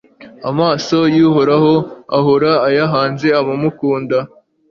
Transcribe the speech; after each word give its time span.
amaso 0.49 0.97
y'uhoraho 1.15 1.73
ahora 2.17 2.51
ayahanze 2.67 3.27
abamukunda 3.39 4.17